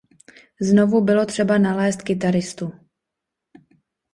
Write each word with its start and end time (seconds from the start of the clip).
Znovu 0.61 1.01
bylo 1.01 1.25
třeba 1.25 1.57
nalézt 1.57 2.01
kytaristu. 2.01 2.71